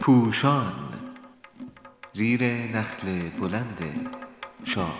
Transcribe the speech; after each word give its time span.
پوشان 0.00 0.72
زیر 2.12 2.44
نخل 2.44 3.28
بلند 3.40 3.78
شاهنامه. 4.64 4.96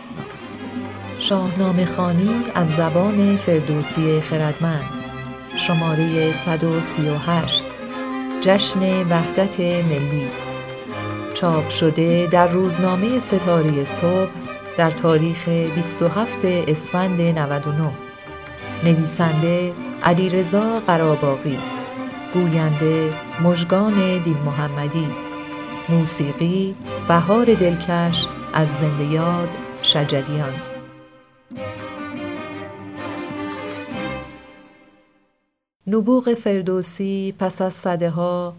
شاهنامه 1.18 1.84
خوانی 1.84 2.44
از 2.54 2.76
زبان 2.76 3.36
فردوسی 3.36 4.20
خردمند. 4.20 4.90
شماره 5.56 6.32
138 6.32 7.66
جشن 8.40 9.08
وحدت 9.08 9.60
ملی. 9.60 10.28
چاپ 11.34 11.68
شده 11.68 12.26
در 12.26 12.48
روزنامه 12.48 13.18
ستاره 13.18 13.84
صبح 13.84 14.30
در 14.76 14.90
تاریخ 14.90 15.48
27 15.48 16.44
اسفند 16.44 17.20
99 17.20 17.92
نویسنده 18.84 19.72
علیرضا 20.04 20.80
قراباغی 20.80 21.58
گوینده 22.34 23.12
مژگان 23.42 24.22
دین 24.22 24.36
محمدی 24.36 25.06
موسیقی 25.88 26.74
بهار 27.08 27.44
دلکش 27.44 28.26
از 28.54 28.68
زنده 28.78 29.04
یاد 29.04 29.48
شجریان. 29.82 30.54
نبوغ 35.86 36.34
فردوسی 36.34 37.34
پس 37.38 37.62
از 37.62 37.74
صده 37.74 38.10
ها 38.10 38.54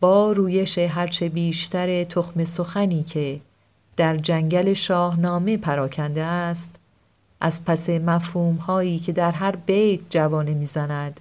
با 0.00 0.32
رویش 0.32 0.78
هرچه 0.78 1.28
بیشتر 1.28 2.04
تخم 2.04 2.44
سخنی 2.44 3.02
که 3.02 3.40
در 3.96 4.16
جنگل 4.16 4.72
شاهنامه 4.72 5.56
پراکنده 5.56 6.22
است 6.22 6.77
از 7.40 7.64
پس 7.64 7.90
مفهوم 7.90 8.56
هایی 8.56 8.98
که 8.98 9.12
در 9.12 9.32
هر 9.32 9.56
بیت 9.56 10.00
جوانه 10.10 10.54
می‌زند 10.54 11.20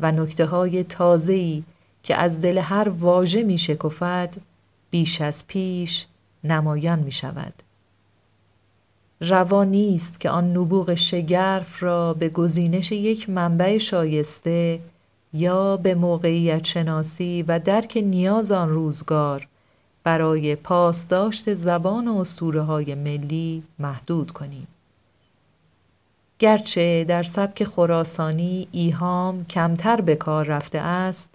و 0.00 0.12
نکته 0.12 0.46
های 0.46 0.84
تازه‌ای 0.84 1.62
که 2.02 2.16
از 2.16 2.40
دل 2.40 2.58
هر 2.58 2.88
واژه 2.88 3.42
می 3.42 3.58
شکفد 3.58 4.34
بیش 4.90 5.20
از 5.20 5.46
پیش 5.46 6.06
نمایان 6.44 6.98
می 6.98 7.12
شود. 7.12 7.54
روا 9.20 9.64
نیست 9.64 10.20
که 10.20 10.30
آن 10.30 10.56
نبوغ 10.56 10.94
شگرف 10.94 11.82
را 11.82 12.14
به 12.14 12.28
گزینش 12.28 12.92
یک 12.92 13.30
منبع 13.30 13.78
شایسته 13.78 14.80
یا 15.32 15.76
به 15.76 15.94
موقعیت 15.94 16.64
شناسی 16.64 17.44
و 17.48 17.58
درک 17.58 18.02
نیاز 18.04 18.52
آن 18.52 18.68
روزگار 18.68 19.48
برای 20.04 20.56
پاسداشت 20.56 21.54
زبان 21.54 22.08
و 22.08 22.16
اسطوره 22.16 22.62
های 22.62 22.94
ملی 22.94 23.62
محدود 23.78 24.30
کنیم. 24.30 24.66
گرچه 26.38 27.04
در 27.04 27.22
سبک 27.22 27.64
خراسانی 27.64 28.68
ایهام 28.72 29.44
کمتر 29.44 30.00
به 30.00 30.16
کار 30.16 30.46
رفته 30.46 30.78
است 30.78 31.34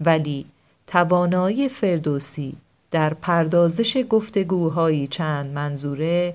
ولی 0.00 0.46
توانایی 0.86 1.68
فردوسی 1.68 2.56
در 2.90 3.14
پردازش 3.14 4.04
گفتگوهایی 4.10 5.06
چند 5.06 5.46
منظوره 5.46 6.34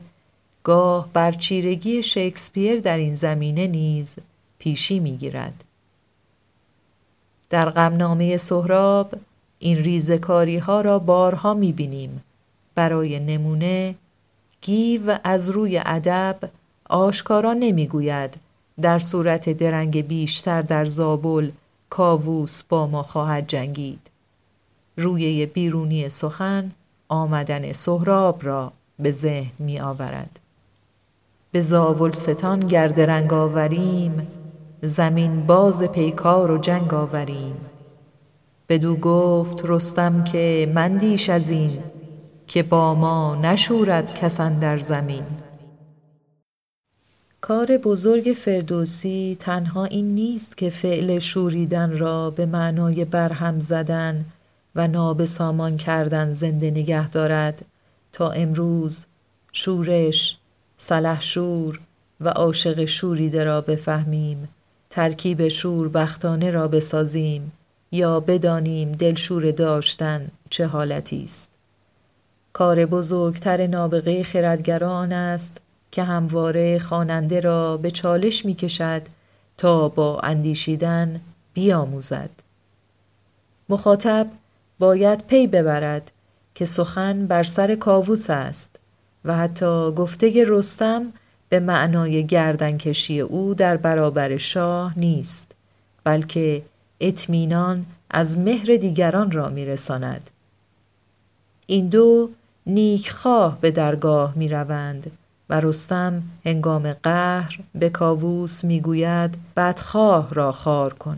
گاه 0.64 1.10
بر 1.14 1.32
چیرگی 1.32 2.04
شکسپیر 2.04 2.80
در 2.80 2.98
این 2.98 3.16
زمینه 3.16 3.68
نیز 3.68 4.16
پیشی 4.60 5.00
می‌گیرد. 5.00 5.64
در 7.50 7.70
غمنامه 7.70 8.38
سهراب 8.38 9.14
این 9.60 9.78
ریزکاری 9.78 10.58
ها 10.58 10.82
را 10.82 11.00
بارها 11.00 11.54
می 11.54 11.74
بینیم. 11.74 12.24
برای 12.76 13.20
نمونه 13.20 13.96
گیو 14.62 15.20
از 15.24 15.50
روی 15.50 15.82
ادب 15.86 16.40
آشکارا 16.90 17.54
نمی‌گوید. 17.54 18.38
در 18.82 19.00
صورت 19.00 19.50
درنگ 19.50 20.08
بیشتر 20.08 20.62
در 20.62 20.86
زابل 20.86 21.52
کاووس 21.90 22.64
با 22.64 22.88
ما 22.88 23.04
خواهد 23.04 23.48
جنگید. 23.48 24.00
روی 24.98 25.46
بیرونی 25.46 26.10
سخن 26.10 26.72
آمدن 27.10 27.72
سهراب 27.72 28.40
را 28.46 28.72
به 29.00 29.12
ذهن 29.12 29.52
می 29.60 29.80
آورد 29.80 30.40
به 31.52 31.62
زاول 31.62 32.12
ستان 32.12 32.60
گرد 32.60 33.02
رنگ 33.02 33.34
آوریم 33.34 34.28
زمین 34.82 35.48
باز 35.48 35.84
پیکار 35.84 36.52
و 36.52 36.58
جنگ 36.58 36.94
آوریم. 36.94 37.56
بدو 38.70 38.96
گفت 38.96 39.62
رستم 39.66 40.24
که 40.24 40.72
مندیش 40.76 41.30
از 41.30 41.50
این 41.50 41.80
که 42.48 42.64
با 42.64 42.96
ما 42.96 43.36
نشورد 43.36 44.16
کسان 44.16 44.60
در 44.60 44.78
زمین. 44.78 45.24
کار 47.48 47.78
بزرگ 47.78 48.34
فردوسی 48.38 49.38
تنها 49.40 49.86
این 49.86 50.16
نیست 50.16 50.58
که 50.58 50.70
فعل 50.70 51.20
شوریدن 51.20 51.98
را 51.98 52.30
به 52.30 52.46
معنای 52.46 53.06
برهم 53.06 53.60
زدن 53.60 54.26
و 54.76 54.88
نابسامان 54.88 55.78
کردن 55.78 56.32
زنده 56.32 56.72
نگه 56.72 57.10
دارد 57.10 57.66
تا 58.12 58.32
امروز 58.32 59.02
شورش، 59.52 60.38
شور 61.20 61.80
و 62.22 62.30
عاشق 62.30 62.86
شوریده 62.86 63.44
را 63.44 63.62
بفهمیم 63.62 64.50
ترکیب 64.90 65.48
شور 65.48 65.90
بختانه 65.90 66.52
را 66.52 66.68
بسازیم 66.68 67.52
یا 67.92 68.20
بدانیم 68.20 68.92
دلشور 68.92 69.52
داشتن 69.52 70.28
چه 70.50 70.68
حالتی 70.68 71.24
است. 71.24 71.50
کار 72.54 72.86
بزرگتر 72.86 73.68
نابغه 73.68 74.24
خردگران 74.24 75.14
است 75.14 75.62
که 75.96 76.04
همواره 76.04 76.80
خواننده 76.80 77.40
را 77.40 77.78
به 77.78 77.92
چالش 77.92 78.46
می 78.46 78.54
کشد 78.54 79.02
تا 79.58 79.90
با 79.90 80.20
اندیشیدن 80.20 81.22
بیاموزد. 81.54 82.30
مخاطب 83.70 84.28
باید 84.80 85.28
پی 85.28 85.48
ببرد 85.48 86.12
که 86.56 86.66
سخن 86.66 87.28
بر 87.28 87.44
سر 87.44 87.76
کاووس 87.76 88.30
است 88.30 88.76
و 89.26 89.38
حتی 89.38 89.92
گفته 89.92 90.44
رستم 90.48 91.14
به 91.50 91.60
معنای 91.60 92.26
گردنکشی 92.26 93.20
او 93.20 93.54
در 93.54 93.78
برابر 93.78 94.38
شاه 94.38 95.00
نیست 95.00 95.52
بلکه 96.04 96.62
اطمینان 97.00 97.86
از 98.10 98.38
مهر 98.38 98.76
دیگران 98.76 99.32
را 99.32 99.50
میرساند. 99.50 100.30
این 101.66 101.88
دو 101.88 102.30
نیکخواه 102.66 103.62
به 103.62 103.72
درگاه 103.72 104.34
می 104.36 104.50
روند 104.50 105.12
و 105.50 105.60
رستم 105.60 106.24
هنگام 106.46 106.94
قهر 106.94 107.60
به 107.76 107.90
کاووس 107.90 108.64
می‌گوید 108.64 109.38
بدخواه 109.58 110.34
را 110.34 110.52
خار 110.52 110.94
کن 110.94 111.18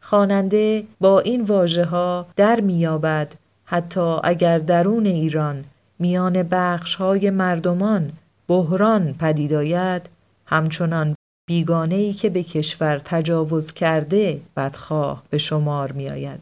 خواننده 0.00 0.84
با 1.00 1.20
این 1.20 1.42
واژه 1.42 1.84
ها 1.84 2.26
در 2.36 2.60
میابد 2.60 3.34
حتی 3.64 4.16
اگر 4.24 4.58
درون 4.58 5.06
ایران 5.06 5.64
میان 5.98 6.42
بخش 6.42 6.94
های 6.94 7.30
مردمان 7.30 8.12
بحران 8.48 9.12
پدید 9.12 9.52
آید 9.52 10.08
همچنان 10.46 11.14
بیگانه 11.48 11.94
ای 11.94 12.12
که 12.12 12.30
به 12.30 12.42
کشور 12.42 12.98
تجاوز 12.98 13.72
کرده 13.72 14.40
بدخواه 14.56 15.22
به 15.30 15.38
شمار 15.38 15.92
می 15.92 16.08
آید. 16.08 16.40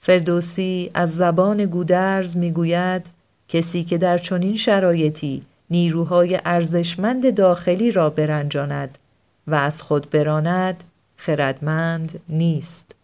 فردوسی 0.00 0.90
از 0.94 1.16
زبان 1.16 1.64
گودرز 1.64 2.36
می‌گوید 2.36 3.06
کسی 3.48 3.84
که 3.84 3.98
در 3.98 4.18
چنین 4.18 4.56
شرایطی 4.56 5.42
نیروهای 5.70 6.40
ارزشمند 6.44 7.34
داخلی 7.34 7.90
را 7.90 8.10
برنجاند 8.10 8.98
و 9.46 9.54
از 9.54 9.82
خود 9.82 10.10
براند 10.10 10.84
خردمند 11.16 12.20
نیست. 12.28 12.94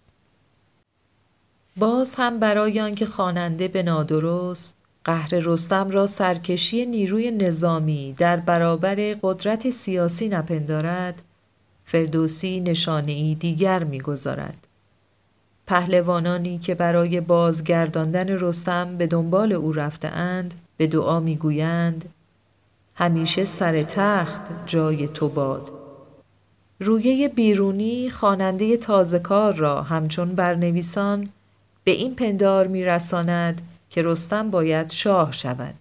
باز 1.77 2.15
هم 2.15 2.39
برای 2.39 2.81
آنکه 2.81 3.07
خواننده 3.07 3.69
به 3.69 3.83
نادرست 3.83 4.77
قهر 5.05 5.31
رستم 5.31 5.91
را 5.91 6.07
سرکشی 6.07 6.87
نیروی 6.87 7.31
نظامی 7.31 8.15
در 8.19 8.37
برابر 8.37 9.17
قدرت 9.23 9.71
سیاسی 9.71 10.29
نپندارد 10.29 11.23
فردوسی 11.85 12.61
نشانه 12.61 13.13
ای 13.13 13.35
دیگر 13.35 13.85
می‌گذارد. 13.85 14.67
پهلوانانی 15.73 16.59
که 16.59 16.75
برای 16.75 17.21
بازگرداندن 17.21 18.29
رستم 18.29 18.97
به 18.97 19.07
دنبال 19.07 19.53
او 19.53 19.73
رفته 19.73 20.09
اند 20.09 20.55
به 20.77 20.87
دعا 20.87 21.21
می‌گویند 21.21 22.09
همیشه 22.95 23.45
سر 23.45 23.83
تخت 23.83 24.43
جای 24.67 25.09
تو 25.09 25.29
باد. 25.29 25.73
رویه 26.81 27.29
بیرونی 27.29 28.11
خواننده 28.11 28.77
تازه 28.77 29.19
کار 29.19 29.55
را 29.55 29.83
همچون 29.83 30.35
برنویسان 30.35 31.29
به 31.85 31.91
این 31.91 32.15
پندار 32.15 32.67
میرساند 32.67 33.61
که 33.91 34.03
رستم 34.03 34.51
باید 34.51 34.91
شاه 34.91 35.33
شود. 35.33 35.75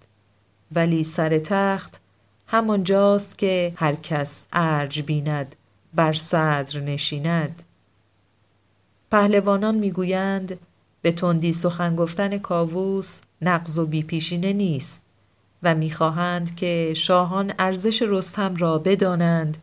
ولی 0.76 1.04
سر 1.04 1.40
تخت 1.40 2.02
همانجاست 2.48 3.38
که 3.38 3.74
هر 3.76 3.96
کس 3.96 4.46
ارج 4.54 5.02
بیند 5.02 5.56
بر 5.94 6.14
صدر 6.14 6.80
نشیند. 6.80 7.62
پهلوانان 9.12 9.76
می‌گویند 9.76 10.60
به 11.02 11.12
تندی 11.12 11.54
سخن 11.54 11.96
گفتن 11.96 12.38
کاووس 12.38 13.20
نقض 13.42 13.78
و 13.78 13.86
بیپیشینه 13.86 14.54
نیست 14.54 15.06
و 15.64 15.76
می‌خواهند 15.76 16.56
که 16.56 16.94
شاهان 16.96 17.54
ارزش 17.60 18.02
رستم 18.02 18.56
را 18.56 18.78
بدانند 18.78 19.58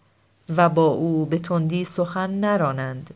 و 0.57 0.69
با 0.69 0.87
او 0.87 1.27
به 1.27 1.39
تندی 1.39 1.85
سخن 1.85 2.31
نرانند. 2.31 3.11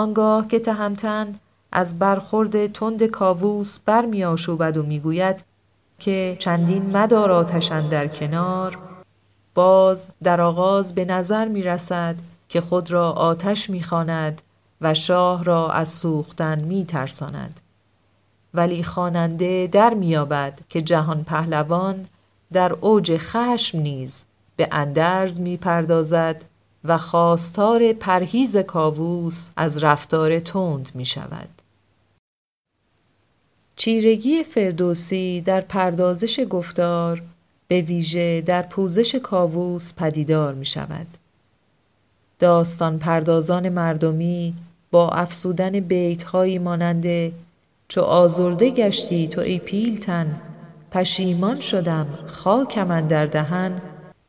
آنگاه 0.00 0.48
که 0.48 0.58
تهمتن 0.58 1.34
از 1.72 1.98
برخورد 1.98 2.72
تند 2.72 3.04
کاووس 3.04 3.78
برمی 3.78 4.24
آشوبد 4.24 4.76
و 4.76 4.82
می‌گوید 4.82 5.44
که 5.98 6.36
چندین 6.38 6.96
مدار 6.96 7.30
آتشن 7.30 7.88
در 7.88 8.06
کنار 8.06 8.78
باز 9.54 10.08
در 10.22 10.40
آغاز 10.40 10.94
به 10.94 11.04
نظر 11.04 11.48
می 11.48 11.62
رسد 11.62 12.16
که 12.48 12.60
خود 12.60 12.90
را 12.90 13.12
آتش 13.12 13.70
می 13.70 13.82
خاند 13.82 14.42
و 14.80 14.94
شاه 14.94 15.44
را 15.44 15.70
از 15.70 15.88
سوختن 15.88 16.64
می 16.64 16.84
ترساند. 16.84 17.60
ولی 18.54 18.82
خواننده 18.82 19.66
در 19.66 19.94
میابد 19.94 20.60
که 20.68 20.82
جهان 20.82 21.24
پهلوان 21.24 22.06
در 22.52 22.72
اوج 22.72 23.16
خشم 23.16 23.78
نیز 23.78 24.24
به 24.56 24.68
اندرز 24.72 25.40
می 25.40 25.56
پردازد 25.56 26.44
و 26.84 26.98
خواستار 26.98 27.92
پرهیز 27.92 28.56
کاووس 28.56 29.50
از 29.56 29.84
رفتار 29.84 30.40
تند 30.40 30.90
می 30.94 31.04
شود. 31.04 31.48
چیرگی 33.76 34.44
فردوسی 34.44 35.40
در 35.40 35.60
پردازش 35.60 36.46
گفتار 36.50 37.22
به 37.68 37.80
ویژه 37.80 38.40
در 38.40 38.62
پوزش 38.62 39.14
کاووس 39.14 39.94
پدیدار 39.94 40.54
می 40.54 40.66
شود. 40.66 41.06
داستان 42.38 42.98
پردازان 42.98 43.68
مردمی 43.68 44.54
با 44.90 45.08
افسودن 45.08 45.80
بیت 45.80 46.22
هایی 46.22 46.58
مانند 46.58 47.32
چو 47.88 48.00
آزرده 48.00 48.70
گشتی 48.70 49.28
تو 49.28 49.40
ای 49.40 49.58
پیلتن 49.58 50.40
پشیمان 50.90 51.60
شدم 51.60 52.06
خاکم 52.26 53.00
در 53.00 53.26
دهن 53.26 53.80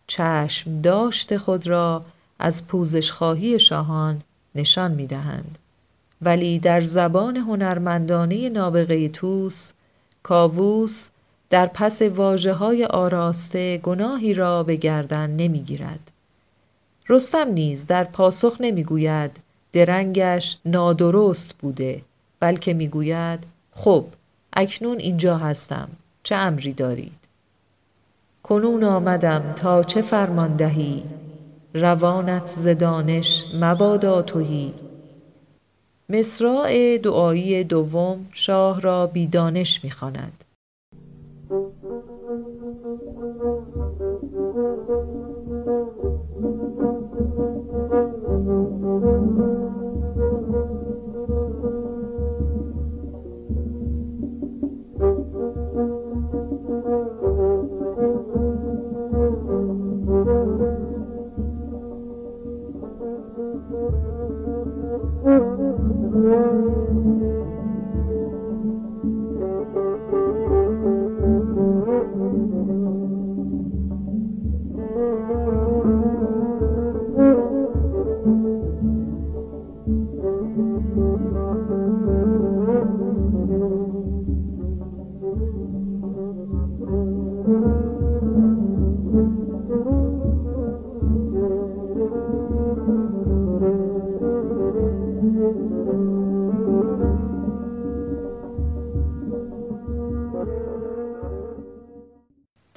چشم 0.07 0.75
داشت 0.75 1.38
خود 1.38 1.68
را 1.68 2.04
از 2.42 2.68
پوزش 2.68 3.12
خواهی 3.12 3.60
شاهان 3.60 4.22
نشان 4.56 4.92
می 4.92 5.08
دهند. 5.08 5.58
ولی 6.22 6.60
در 6.60 6.82
زبان 6.82 7.38
هنرمندانه 7.38 8.50
نابغه 8.50 9.10
توس 9.10 9.72
کاووس 10.24 11.10
در 11.50 11.68
پس 11.68 12.02
واجه 12.02 12.54
های 12.54 12.86
آراسته 12.86 13.78
گناهی 13.78 14.34
را 14.34 14.64
به 14.64 14.76
گردن 14.76 15.30
نمی 15.30 15.60
گیرد. 15.60 16.12
رستم 17.10 17.48
نیز 17.48 17.88
در 17.88 18.04
پاسخ 18.04 18.58
نمی 18.60 18.84
گوید 18.84 19.40
درنگش 19.72 20.58
نادرست 20.66 21.56
بوده 21.60 22.02
بلکه 22.40 22.74
می 22.74 22.88
گوید 22.88 23.44
خب 23.72 24.06
اکنون 24.54 24.98
اینجا 24.98 25.38
هستم 25.38 25.90
چه 26.24 26.36
امری 26.36 26.74
دارید 26.74 27.22
کنون 28.44 28.84
آمدم 28.84 29.54
تا 29.56 29.84
چه 29.84 30.02
فرمان 30.02 30.56
دهی 30.56 31.04
روانت 31.73 32.47
ز 32.47 32.68
دانش 32.68 33.56
مبادا 33.62 34.21
تهی. 34.21 34.73
مصراع 36.09 36.97
دعایی 36.97 37.63
دوم 37.63 38.25
شاه 38.31 38.81
را 38.81 39.07
بیدانش 39.07 39.83
می‌خواند. 39.83 40.44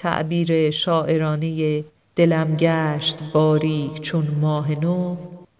تعبیر 0.04 0.70
شاعرانه 0.70 1.84
دلم 2.16 2.56
گشت 2.56 3.18
باریک 3.32 4.00
چون 4.00 4.26
ماه 4.40 4.80
نو 4.80 5.16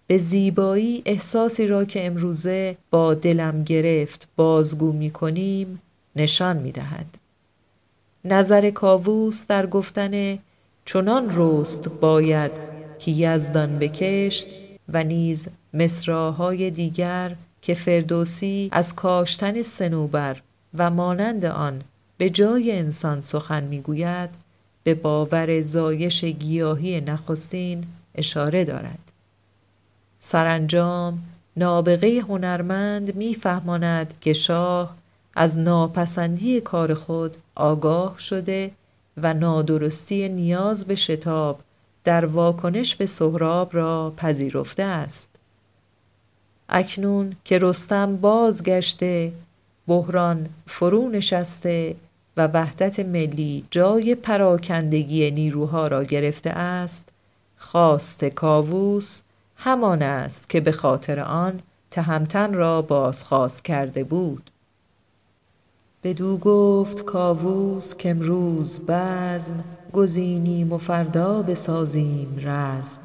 به 0.07 0.17
زیبایی 0.17 1.01
احساسی 1.05 1.67
را 1.67 1.85
که 1.85 2.05
امروزه 2.05 2.77
با 2.91 3.13
دلم 3.13 3.63
گرفت 3.63 4.27
بازگو 4.35 4.91
می 4.91 5.09
کنیم 5.09 5.81
نشان 6.15 6.57
می 6.57 6.71
دهد. 6.71 7.05
نظر 8.25 8.69
کاووس 8.69 9.47
در 9.47 9.65
گفتن 9.65 10.39
چنان 10.85 11.31
رست 11.35 11.89
باید 12.01 12.51
که 12.99 13.11
یزدان 13.11 13.79
بکشت 13.79 14.47
و 14.89 15.03
نیز 15.03 15.47
مصراهای 15.73 16.71
دیگر 16.71 17.35
که 17.61 17.73
فردوسی 17.73 18.69
از 18.71 18.95
کاشتن 18.95 19.61
سنوبر 19.61 20.41
و 20.77 20.89
مانند 20.89 21.45
آن 21.45 21.81
به 22.17 22.29
جای 22.29 22.71
انسان 22.71 23.21
سخن 23.21 23.63
می‌گوید 23.63 24.29
به 24.83 24.93
باور 24.93 25.61
زایش 25.61 26.23
گیاهی 26.23 27.01
نخستین 27.01 27.83
اشاره 28.15 28.65
دارد. 28.65 28.99
سرانجام 30.19 31.19
نابغه 31.57 32.21
هنرمند 32.21 33.15
میفهماند 33.15 34.13
که 34.21 34.33
شاه 34.33 34.95
از 35.35 35.59
ناپسندی 35.59 36.61
کار 36.61 36.93
خود 36.93 37.37
آگاه 37.55 38.19
شده 38.19 38.71
و 39.17 39.33
نادرستی 39.33 40.29
نیاز 40.29 40.85
به 40.85 40.95
شتاب 40.95 41.59
در 42.03 42.25
واکنش 42.25 42.95
به 42.95 43.05
سهراب 43.05 43.69
را 43.75 44.13
پذیرفته 44.17 44.83
است. 44.83 45.29
اکنون 46.69 47.35
که 47.45 47.59
رستم 47.61 48.17
بازگشته 48.17 49.31
بحران 49.87 50.49
فرو 50.67 51.09
نشسته 51.09 51.95
و 52.37 52.47
وحدت 52.47 52.99
ملی 52.99 53.65
جای 53.71 54.15
پراکندگی 54.15 55.31
نیروها 55.31 55.87
را 55.87 56.03
گرفته 56.03 56.49
است 56.49 57.09
خواست 57.57 58.25
کاووس 58.25 59.21
همان 59.55 60.01
است 60.01 60.49
که 60.49 60.59
به 60.59 60.71
خاطر 60.71 61.19
آن 61.19 61.59
تهمتن 61.89 62.53
را 62.53 62.81
بازخواست 62.81 63.65
کرده 63.65 64.03
بود. 64.03 64.49
بدو 66.03 66.37
گفت 66.37 67.05
کاووس 67.05 67.95
که 67.95 68.09
امروز 68.09 68.79
بزم 68.87 69.63
گزینیم 69.93 70.73
و 70.73 70.77
فردا 70.77 71.41
بسازیم 71.41 72.41
رزم. 72.43 73.01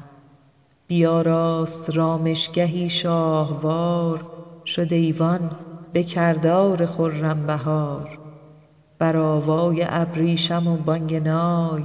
بیاراست 0.87 1.89
رامشگهی 1.89 2.89
شاهوار 2.89 4.25
شد 4.65 4.93
ایوان 4.93 5.51
به 5.93 6.03
کردار 6.03 6.85
خرم 6.85 7.47
بهار. 7.47 8.20
بر 9.01 9.17
آوای 9.17 9.85
ابریشم 9.89 10.67
و 10.67 10.77
بانگ 10.77 11.15
نای 11.15 11.83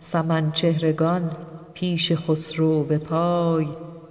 سمن 0.00 0.52
چهرگان 0.52 1.30
پیش 1.74 2.12
خسرو 2.12 2.82
به 2.82 2.98
پای. 2.98 3.66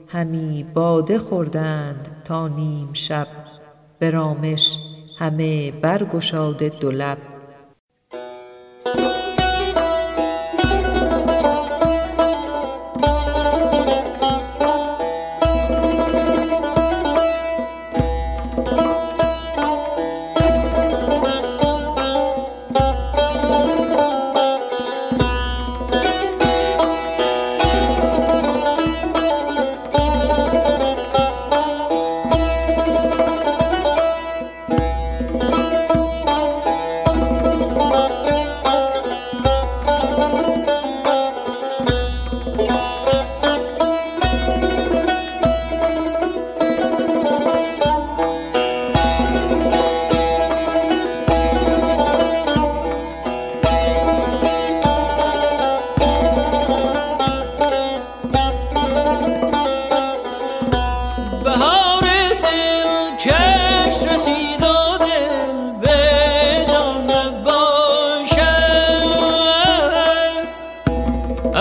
همی 0.07 0.65
باده 0.73 1.19
خوردند 1.19 2.21
تا 2.25 2.47
نیم 2.47 2.89
شب 2.93 3.27
به 3.99 4.09
رامش 4.09 4.77
همه 5.19 5.71
برگشاده 5.71 6.69
دو 6.69 6.91
لب. 6.91 7.17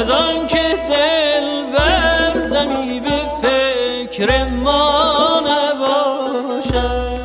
از 0.07 0.13
آن 0.13 0.47
که 0.47 0.79
دل 0.91 1.63
بردمی 1.73 3.01
به 3.01 3.21
فکر 3.43 4.45
ما 4.45 5.41
نباشد 5.41 7.17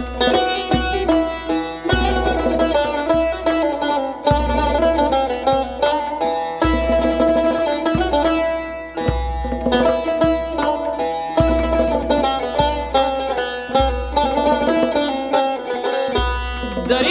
در 16.90 17.04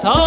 走 0.00 0.25